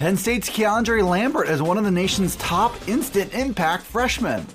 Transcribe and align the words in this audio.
Penn 0.00 0.16
State's 0.16 0.48
KeAndre 0.48 1.06
Lambert 1.06 1.50
is 1.50 1.60
one 1.60 1.76
of 1.76 1.84
the 1.84 1.90
nation's 1.90 2.34
top 2.36 2.74
instant 2.88 3.34
impact 3.34 3.82
freshmen. 3.82 4.46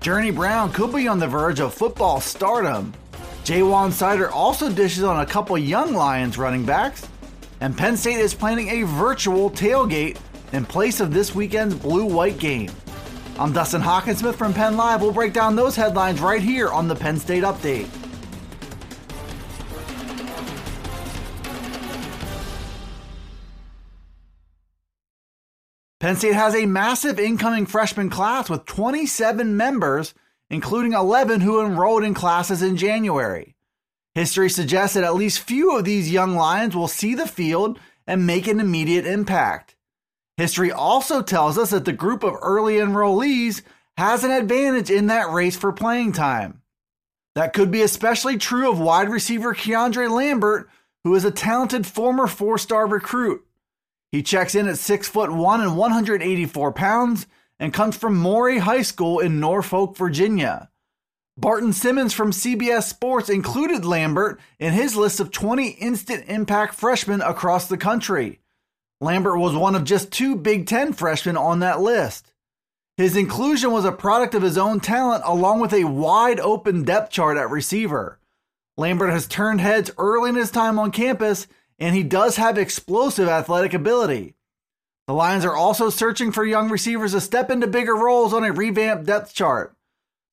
Journey 0.00 0.30
Brown 0.30 0.72
could 0.72 0.94
be 0.94 1.08
on 1.08 1.18
the 1.18 1.26
verge 1.26 1.58
of 1.58 1.74
football 1.74 2.20
stardom. 2.20 2.94
JaJuan 3.42 3.90
Seider 3.90 4.30
also 4.30 4.70
dishes 4.70 5.02
on 5.02 5.18
a 5.18 5.26
couple 5.26 5.58
young 5.58 5.92
Lions 5.92 6.38
running 6.38 6.64
backs. 6.64 7.08
And 7.60 7.76
Penn 7.76 7.96
State 7.96 8.20
is 8.20 8.32
planning 8.32 8.68
a 8.68 8.84
virtual 8.84 9.50
tailgate 9.50 10.18
in 10.52 10.64
place 10.64 11.00
of 11.00 11.12
this 11.12 11.34
weekend's 11.34 11.74
blue 11.74 12.04
white 12.04 12.38
game. 12.38 12.70
I'm 13.40 13.52
Dustin 13.52 13.82
Hockensmith 13.82 14.36
from 14.36 14.54
Penn 14.54 14.76
Live. 14.76 15.02
We'll 15.02 15.10
break 15.10 15.32
down 15.32 15.56
those 15.56 15.74
headlines 15.74 16.20
right 16.20 16.40
here 16.40 16.68
on 16.68 16.86
the 16.86 16.94
Penn 16.94 17.18
State 17.18 17.42
Update. 17.42 17.88
Penn 25.98 26.16
State 26.16 26.34
has 26.34 26.54
a 26.54 26.66
massive 26.66 27.18
incoming 27.18 27.64
freshman 27.64 28.10
class 28.10 28.50
with 28.50 28.66
27 28.66 29.56
members, 29.56 30.12
including 30.50 30.92
11 30.92 31.40
who 31.40 31.64
enrolled 31.64 32.04
in 32.04 32.12
classes 32.12 32.62
in 32.62 32.76
January. 32.76 33.56
History 34.14 34.50
suggests 34.50 34.94
that 34.94 35.04
at 35.04 35.14
least 35.14 35.40
few 35.40 35.76
of 35.76 35.84
these 35.84 36.10
young 36.10 36.34
Lions 36.34 36.76
will 36.76 36.88
see 36.88 37.14
the 37.14 37.26
field 37.26 37.78
and 38.06 38.26
make 38.26 38.46
an 38.46 38.60
immediate 38.60 39.06
impact. 39.06 39.74
History 40.36 40.70
also 40.70 41.22
tells 41.22 41.56
us 41.56 41.70
that 41.70 41.86
the 41.86 41.92
group 41.92 42.22
of 42.22 42.36
early 42.42 42.74
enrollees 42.74 43.62
has 43.96 44.22
an 44.22 44.30
advantage 44.30 44.90
in 44.90 45.06
that 45.06 45.30
race 45.30 45.56
for 45.56 45.72
playing 45.72 46.12
time. 46.12 46.60
That 47.34 47.54
could 47.54 47.70
be 47.70 47.80
especially 47.80 48.36
true 48.36 48.70
of 48.70 48.78
wide 48.78 49.08
receiver 49.08 49.54
KeAndre 49.54 50.10
Lambert, 50.10 50.68
who 51.04 51.14
is 51.14 51.24
a 51.24 51.30
talented 51.30 51.86
former 51.86 52.26
four 52.26 52.58
star 52.58 52.86
recruit. 52.86 53.45
He 54.12 54.22
checks 54.22 54.54
in 54.54 54.68
at 54.68 54.78
6 54.78 55.08
foot 55.08 55.30
1 55.30 55.60
and 55.60 55.76
184 55.76 56.72
pounds 56.72 57.26
and 57.58 57.72
comes 57.72 57.96
from 57.96 58.16
Maury 58.16 58.58
High 58.58 58.82
School 58.82 59.18
in 59.18 59.40
Norfolk, 59.40 59.96
Virginia. 59.96 60.70
Barton 61.38 61.72
Simmons 61.72 62.14
from 62.14 62.30
CBS 62.30 62.84
Sports 62.84 63.28
included 63.28 63.84
Lambert 63.84 64.40
in 64.58 64.72
his 64.72 64.96
list 64.96 65.20
of 65.20 65.30
20 65.30 65.68
instant 65.68 66.24
impact 66.28 66.74
freshmen 66.74 67.20
across 67.20 67.68
the 67.68 67.76
country. 67.76 68.40
Lambert 69.02 69.38
was 69.38 69.54
one 69.54 69.74
of 69.74 69.84
just 69.84 70.10
two 70.10 70.34
Big 70.36 70.66
Ten 70.66 70.94
freshmen 70.94 71.36
on 71.36 71.58
that 71.58 71.80
list. 71.80 72.32
His 72.96 73.16
inclusion 73.16 73.70
was 73.70 73.84
a 73.84 73.92
product 73.92 74.34
of 74.34 74.42
his 74.42 74.56
own 74.56 74.80
talent 74.80 75.22
along 75.26 75.60
with 75.60 75.74
a 75.74 75.84
wide 75.84 76.40
open 76.40 76.84
depth 76.84 77.12
chart 77.12 77.36
at 77.36 77.50
receiver. 77.50 78.18
Lambert 78.78 79.10
has 79.10 79.26
turned 79.26 79.60
heads 79.60 79.90
early 79.98 80.30
in 80.30 80.36
his 80.36 80.50
time 80.50 80.78
on 80.78 80.90
campus 80.90 81.46
and 81.78 81.94
he 81.94 82.02
does 82.02 82.36
have 82.36 82.58
explosive 82.58 83.28
athletic 83.28 83.74
ability. 83.74 84.34
The 85.06 85.14
Lions 85.14 85.44
are 85.44 85.54
also 85.54 85.90
searching 85.90 86.32
for 86.32 86.44
young 86.44 86.68
receivers 86.68 87.12
to 87.12 87.20
step 87.20 87.50
into 87.50 87.66
bigger 87.66 87.94
roles 87.94 88.32
on 88.32 88.44
a 88.44 88.52
revamped 88.52 89.06
depth 89.06 89.34
chart. 89.34 89.76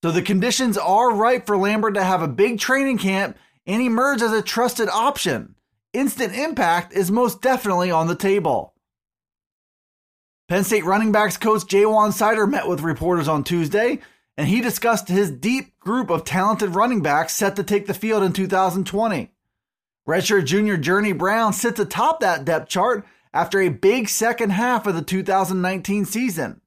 So 0.03 0.11
the 0.11 0.21
conditions 0.21 0.77
are 0.77 1.13
right 1.13 1.45
for 1.45 1.57
Lambert 1.57 1.93
to 1.93 2.03
have 2.03 2.21
a 2.21 2.27
big 2.27 2.59
training 2.59 2.97
camp 2.97 3.37
and 3.65 3.81
emerge 3.81 4.21
as 4.21 4.33
a 4.33 4.41
trusted 4.41 4.89
option. 4.89 5.55
Instant 5.93 6.35
impact 6.35 6.93
is 6.93 7.11
most 7.11 7.41
definitely 7.41 7.91
on 7.91 8.07
the 8.07 8.15
table. 8.15 8.73
Penn 10.49 10.63
State 10.63 10.85
running 10.85 11.11
backs 11.11 11.37
coach 11.37 11.61
JaJuan 11.61 12.11
Seider 12.11 12.49
met 12.49 12.67
with 12.67 12.81
reporters 12.81 13.27
on 13.27 13.43
Tuesday, 13.43 13.99
and 14.37 14.47
he 14.47 14.59
discussed 14.59 15.07
his 15.07 15.31
deep 15.31 15.79
group 15.79 16.09
of 16.09 16.25
talented 16.25 16.75
running 16.75 17.01
backs 17.01 17.33
set 17.33 17.55
to 17.55 17.63
take 17.63 17.85
the 17.85 17.93
field 17.93 18.23
in 18.23 18.33
2020. 18.33 19.32
Redshirt 20.07 20.45
junior 20.45 20.75
Journey 20.75 21.13
Brown 21.13 21.53
sits 21.53 21.79
atop 21.79 22.19
that 22.19 22.43
depth 22.43 22.67
chart 22.67 23.05
after 23.33 23.61
a 23.61 23.69
big 23.69 24.09
second 24.09 24.49
half 24.49 24.85
of 24.85 24.95
the 24.95 25.01
2019 25.01 26.03
season. 26.05 26.59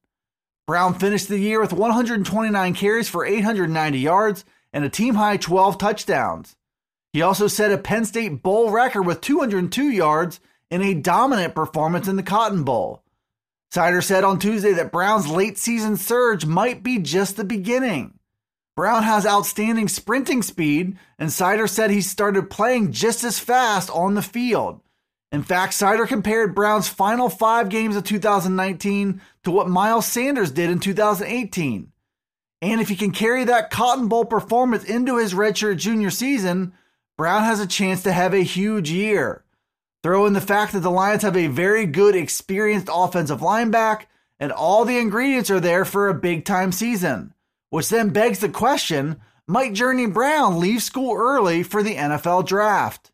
Brown 0.65 0.95
finished 0.95 1.27
the 1.27 1.37
year 1.37 1.61
with 1.61 1.71
129 1.71 2.73
carries 2.73 3.07
for 3.07 3.25
890 3.25 3.99
yards 3.99 4.43
and 4.73 4.83
a 4.83 4.89
team 4.89 5.15
high 5.15 5.37
12 5.37 5.77
touchdowns. 5.77 6.55
He 7.13 7.21
also 7.21 7.47
set 7.47 7.71
a 7.71 7.77
Penn 7.77 8.05
State 8.05 8.41
Bowl 8.41 8.71
record 8.71 9.03
with 9.03 9.21
202 9.21 9.83
yards 9.83 10.39
in 10.69 10.81
a 10.81 10.95
dominant 10.95 11.55
performance 11.55 12.07
in 12.07 12.15
the 12.15 12.23
Cotton 12.23 12.63
Bowl. 12.63 13.03
Seider 13.71 14.03
said 14.03 14.23
on 14.23 14.39
Tuesday 14.39 14.73
that 14.73 14.91
Brown's 14.91 15.27
late 15.27 15.57
season 15.57 15.95
surge 15.95 16.45
might 16.45 16.83
be 16.83 16.99
just 16.99 17.37
the 17.37 17.43
beginning. 17.43 18.16
Brown 18.77 19.01
has 19.01 19.25
outstanding 19.25 19.87
sprinting 19.87 20.43
speed, 20.43 20.99
and 21.17 21.31
Seider 21.31 21.67
said 21.67 21.89
he 21.89 21.99
started 21.99 22.51
playing 22.51 22.91
just 22.91 23.23
as 23.23 23.39
fast 23.39 23.89
on 23.89 24.13
the 24.13 24.21
field. 24.21 24.81
In 25.31 25.41
fact, 25.41 25.73
Seider 25.73 26.07
compared 26.07 26.53
Brown's 26.53 26.87
final 26.87 27.27
five 27.27 27.69
games 27.69 27.95
of 27.95 28.03
2019 28.03 29.19
to 29.45 29.51
what 29.51 29.67
Miles 29.67 30.05
Sanders 30.05 30.51
did 30.51 30.69
in 30.69 30.79
2018. 30.79 31.91
And 32.61 32.79
if 32.79 32.87
he 32.87 32.95
can 32.95 33.09
carry 33.09 33.45
that 33.45 33.71
Cotton 33.71 34.09
Bowl 34.09 34.25
performance 34.25 34.83
into 34.83 35.17
his 35.17 35.33
redshirt 35.33 35.77
junior 35.77 36.11
season, 36.11 36.71
Brown 37.17 37.45
has 37.45 37.59
a 37.59 37.65
chance 37.65 38.03
to 38.03 38.11
have 38.11 38.35
a 38.35 38.43
huge 38.43 38.91
year. 38.91 39.43
Throw 40.03 40.27
in 40.27 40.33
the 40.33 40.39
fact 40.39 40.73
that 40.73 40.81
the 40.81 40.91
Lions 40.91 41.23
have 41.23 41.35
a 41.35 41.47
very 41.47 41.87
good, 41.87 42.15
experienced 42.15 42.89
offensive 42.93 43.39
linebacker, 43.39 44.05
and 44.39 44.51
all 44.51 44.85
the 44.85 44.99
ingredients 44.99 45.49
are 45.49 45.59
there 45.59 45.83
for 45.83 46.09
a 46.09 46.13
big 46.13 46.45
time 46.45 46.71
season. 46.71 47.33
Which 47.69 47.89
then 47.89 48.09
begs 48.09 48.39
the 48.39 48.49
question 48.49 49.21
might 49.47 49.73
Journey 49.73 50.05
Brown 50.05 50.59
leave 50.59 50.83
school 50.83 51.15
early 51.15 51.63
for 51.63 51.83
the 51.83 51.95
NFL 51.95 52.45
draft? 52.45 53.11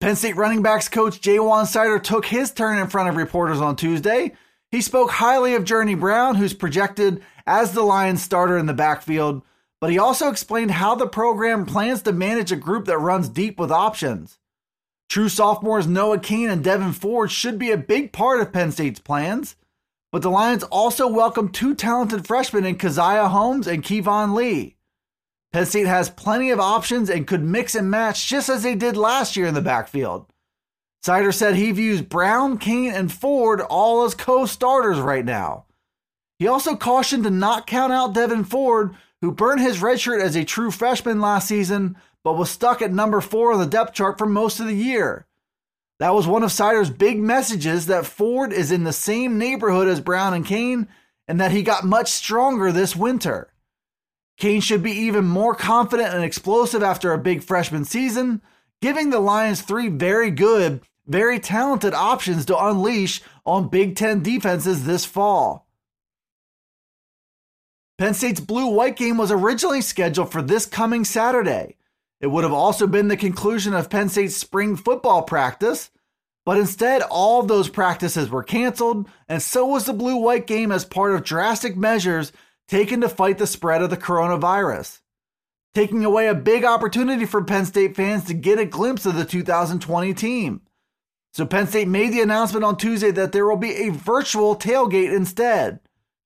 Penn 0.00 0.16
State 0.16 0.36
running 0.36 0.62
backs 0.62 0.88
coach 0.88 1.20
JaJuan 1.20 1.64
Seider 1.64 2.02
took 2.02 2.24
his 2.24 2.50
turn 2.50 2.78
in 2.78 2.88
front 2.88 3.10
of 3.10 3.16
reporters 3.16 3.60
on 3.60 3.76
Tuesday. 3.76 4.32
He 4.70 4.80
spoke 4.80 5.10
highly 5.10 5.54
of 5.54 5.64
Journey 5.64 5.94
Brown, 5.94 6.36
who's 6.36 6.54
projected 6.54 7.22
as 7.46 7.72
the 7.72 7.82
Lions 7.82 8.22
starter 8.22 8.56
in 8.56 8.66
the 8.66 8.72
backfield, 8.72 9.42
but 9.80 9.90
he 9.90 9.98
also 9.98 10.28
explained 10.28 10.70
how 10.70 10.94
the 10.94 11.06
program 11.06 11.66
plans 11.66 12.02
to 12.02 12.12
manage 12.12 12.52
a 12.52 12.56
group 12.56 12.86
that 12.86 12.98
runs 12.98 13.28
deep 13.28 13.58
with 13.58 13.70
options. 13.70 14.38
True 15.08 15.28
sophomores 15.28 15.86
Noah 15.86 16.20
Cain 16.20 16.48
and 16.48 16.64
Devyn 16.64 16.94
Ford 16.94 17.30
should 17.30 17.58
be 17.58 17.70
a 17.70 17.76
big 17.76 18.12
part 18.12 18.40
of 18.40 18.52
Penn 18.52 18.70
State's 18.72 19.00
plans. 19.00 19.56
But 20.12 20.22
the 20.22 20.30
Lions 20.30 20.64
also 20.64 21.06
welcome 21.06 21.50
two 21.50 21.74
talented 21.74 22.26
freshmen 22.26 22.64
in 22.64 22.76
Caziah 22.76 23.28
Holmes 23.28 23.68
and 23.68 23.82
Keyvone 23.82 24.34
Lee. 24.34 24.76
Penn 25.52 25.66
State 25.66 25.86
has 25.86 26.10
plenty 26.10 26.50
of 26.50 26.58
options 26.58 27.08
and 27.08 27.26
could 27.26 27.44
mix 27.44 27.74
and 27.76 27.90
match 27.90 28.26
just 28.28 28.48
as 28.48 28.62
they 28.62 28.74
did 28.74 28.96
last 28.96 29.36
year 29.36 29.46
in 29.46 29.54
the 29.54 29.60
backfield. 29.60 30.26
Seider 31.04 31.32
said 31.32 31.54
he 31.54 31.72
views 31.72 32.02
Brown, 32.02 32.58
Cain, 32.58 32.92
and 32.92 33.10
Ford 33.10 33.60
all 33.60 34.04
as 34.04 34.14
co 34.14 34.46
starters 34.46 34.98
right 34.98 35.24
now. 35.24 35.64
He 36.38 36.46
also 36.46 36.76
cautioned 36.76 37.24
to 37.24 37.30
not 37.30 37.66
count 37.66 37.92
out 37.92 38.14
Devyn 38.14 38.46
Ford, 38.46 38.94
who 39.20 39.32
burned 39.32 39.60
his 39.60 39.80
redshirt 39.80 40.20
as 40.20 40.36
a 40.36 40.44
true 40.44 40.70
freshman 40.70 41.20
last 41.20 41.48
season, 41.48 41.96
but 42.24 42.36
was 42.36 42.50
stuck 42.50 42.82
at 42.82 42.92
number 42.92 43.20
four 43.20 43.52
on 43.52 43.60
the 43.60 43.66
depth 43.66 43.94
chart 43.94 44.18
for 44.18 44.26
most 44.26 44.60
of 44.60 44.66
the 44.66 44.74
year. 44.74 45.26
That 46.00 46.14
was 46.14 46.26
one 46.26 46.42
of 46.42 46.50
Seider's 46.50 46.88
big 46.88 47.20
messages 47.20 47.86
that 47.86 48.06
Ford 48.06 48.54
is 48.54 48.72
in 48.72 48.84
the 48.84 48.92
same 48.92 49.36
neighborhood 49.36 49.86
as 49.86 50.00
Brown 50.00 50.32
and 50.32 50.46
Cain 50.46 50.88
and 51.28 51.38
that 51.40 51.52
he 51.52 51.62
got 51.62 51.84
much 51.84 52.08
stronger 52.08 52.72
this 52.72 52.96
winter. 52.96 53.52
Cain 54.38 54.62
should 54.62 54.82
be 54.82 54.92
even 54.92 55.26
more 55.26 55.54
confident 55.54 56.14
and 56.14 56.24
explosive 56.24 56.82
after 56.82 57.12
a 57.12 57.18
big 57.18 57.42
freshman 57.42 57.84
season, 57.84 58.40
giving 58.80 59.10
the 59.10 59.20
Lions 59.20 59.60
three 59.60 59.88
very 59.88 60.30
good, 60.30 60.80
very 61.06 61.38
talented 61.38 61.92
options 61.92 62.46
to 62.46 62.58
unleash 62.58 63.20
on 63.44 63.68
Big 63.68 63.94
Ten 63.94 64.22
defenses 64.22 64.86
this 64.86 65.04
fall. 65.04 65.68
Penn 67.98 68.14
State's 68.14 68.40
blue 68.40 68.68
white 68.68 68.96
game 68.96 69.18
was 69.18 69.30
originally 69.30 69.82
scheduled 69.82 70.32
for 70.32 70.40
this 70.40 70.64
coming 70.64 71.04
Saturday. 71.04 71.76
It 72.20 72.26
would 72.26 72.44
have 72.44 72.52
also 72.52 72.86
been 72.86 73.08
the 73.08 73.16
conclusion 73.16 73.74
of 73.74 73.88
Penn 73.88 74.08
State's 74.08 74.36
spring 74.36 74.76
football 74.76 75.22
practice, 75.22 75.90
but 76.44 76.58
instead, 76.58 77.02
all 77.02 77.40
of 77.40 77.48
those 77.48 77.68
practices 77.68 78.28
were 78.28 78.42
canceled, 78.42 79.08
and 79.28 79.42
so 79.42 79.66
was 79.66 79.86
the 79.86 79.92
blue 79.92 80.16
white 80.16 80.46
game 80.46 80.70
as 80.70 80.84
part 80.84 81.14
of 81.14 81.24
drastic 81.24 81.76
measures 81.76 82.32
taken 82.68 83.00
to 83.00 83.08
fight 83.08 83.38
the 83.38 83.46
spread 83.46 83.82
of 83.82 83.90
the 83.90 83.96
coronavirus, 83.96 85.00
taking 85.74 86.04
away 86.04 86.28
a 86.28 86.34
big 86.34 86.64
opportunity 86.64 87.24
for 87.24 87.42
Penn 87.42 87.66
State 87.66 87.96
fans 87.96 88.24
to 88.24 88.34
get 88.34 88.58
a 88.58 88.64
glimpse 88.64 89.06
of 89.06 89.14
the 89.14 89.24
2020 89.24 90.14
team. 90.14 90.60
So 91.32 91.46
Penn 91.46 91.68
State 91.68 91.88
made 91.88 92.12
the 92.12 92.22
announcement 92.22 92.64
on 92.64 92.76
Tuesday 92.76 93.10
that 93.12 93.32
there 93.32 93.46
will 93.46 93.56
be 93.56 93.74
a 93.74 93.90
virtual 93.90 94.56
tailgate 94.56 95.14
instead. 95.14 95.80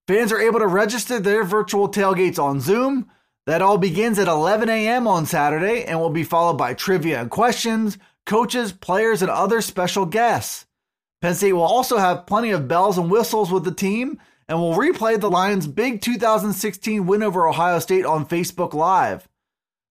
Fans 0.08 0.32
are 0.32 0.40
able 0.40 0.60
to 0.60 0.66
register 0.66 1.18
their 1.18 1.44
virtual 1.44 1.88
tailgates 1.88 2.38
on 2.38 2.60
Zoom, 2.60 3.10
that 3.46 3.62
all 3.62 3.78
begins 3.78 4.18
at 4.18 4.28
11 4.28 4.68
a.m. 4.68 5.06
on 5.06 5.26
Saturday 5.26 5.84
and 5.84 6.00
will 6.00 6.10
be 6.10 6.24
followed 6.24 6.56
by 6.56 6.74
trivia 6.74 7.20
and 7.20 7.30
questions, 7.30 7.98
coaches, 8.26 8.72
players, 8.72 9.22
and 9.22 9.30
other 9.30 9.60
special 9.60 10.06
guests. 10.06 10.66
Penn 11.20 11.34
State 11.34 11.52
will 11.52 11.62
also 11.62 11.98
have 11.98 12.26
plenty 12.26 12.50
of 12.50 12.68
bells 12.68 12.98
and 12.98 13.10
whistles 13.10 13.50
with 13.50 13.64
the 13.64 13.74
team 13.74 14.18
and 14.48 14.58
will 14.58 14.74
replay 14.74 15.18
the 15.18 15.30
Lions' 15.30 15.66
big 15.66 16.00
2016 16.00 17.06
win 17.06 17.22
over 17.22 17.48
Ohio 17.48 17.78
State 17.78 18.04
on 18.04 18.26
Facebook 18.26 18.74
Live. 18.74 19.28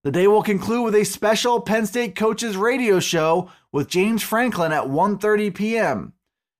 The 0.05 0.11
day 0.11 0.27
will 0.27 0.43
conclude 0.43 0.85
with 0.85 0.95
a 0.95 1.05
special 1.05 1.61
Penn 1.61 1.87
State 1.87 2.17
coaches 2.17 2.57
radio 2.57 3.01
show 3.01 3.51
with 3.71 3.89
James 3.89 4.23
Franklin 4.23 4.73
at 4.73 4.85
1:30 4.85 5.55
p.m. 5.55 6.13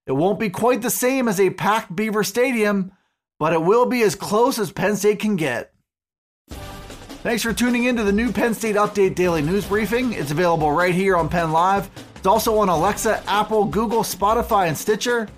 It 0.07 0.13
won't 0.13 0.39
be 0.39 0.49
quite 0.49 0.83
the 0.83 0.91
same 0.91 1.29
as 1.29 1.41
a 1.41 1.51
packed 1.51 1.95
Beaver 1.95 2.25
Stadium, 2.25 2.93
but 3.39 3.53
it 3.53 3.63
will 3.63 3.87
be 3.87 4.03
as 4.03 4.15
close 4.15 4.59
as 4.59 4.73
Penn 4.73 4.97
State 4.97 5.19
can 5.19 5.37
get. 5.37 5.72
Thanks 7.23 7.45
for 7.45 7.53
tuning 7.53 7.85
in 7.85 7.95
to 7.97 8.03
the 8.03 8.11
new 8.11 8.33
Penn 8.33 8.53
State 8.53 8.75
Update 8.75 9.15
Daily 9.15 9.43
News 9.43 9.65
Briefing. 9.65 10.13
It's 10.13 10.33
available 10.33 10.73
right 10.73 10.93
here 10.93 11.17
on 11.17 11.29
Penn 11.29 11.53
Live. 11.53 11.89
It's 12.17 12.27
also 12.27 12.59
on 12.59 12.69
Alexa, 12.69 13.23
Apple, 13.29 13.65
Google, 13.65 14.03
Spotify, 14.03 14.67
and 14.67 14.77
Stitcher. 14.77 15.29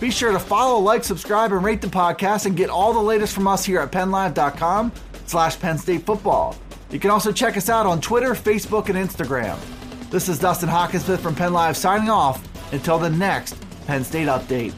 Be 0.00 0.10
sure 0.10 0.32
to 0.32 0.38
follow, 0.38 0.78
like, 0.78 1.04
subscribe, 1.04 1.52
and 1.52 1.62
rate 1.62 1.82
the 1.82 1.86
podcast 1.86 2.46
and 2.46 2.56
get 2.56 2.70
all 2.70 2.94
the 2.94 3.00
latest 3.00 3.34
from 3.34 3.46
us 3.46 3.62
here 3.62 3.80
at 3.80 3.92
PennLive.com 3.92 4.90
slash 5.26 5.60
Penn 5.60 5.76
State 5.76 6.06
Football. 6.06 6.56
You 6.90 6.98
can 6.98 7.10
also 7.10 7.30
check 7.30 7.58
us 7.58 7.68
out 7.68 7.84
on 7.84 8.00
Twitter, 8.00 8.30
Facebook, 8.30 8.88
and 8.88 8.96
Instagram. 8.96 9.58
This 10.08 10.30
is 10.30 10.38
Dustin 10.38 10.70
Hockensmith 10.70 11.18
from 11.18 11.34
Penn 11.34 11.52
Live 11.52 11.76
signing 11.76 12.08
off 12.08 12.42
until 12.72 12.98
the 12.98 13.10
next 13.10 13.54
Penn 13.86 14.02
State 14.02 14.28
Update. 14.28 14.72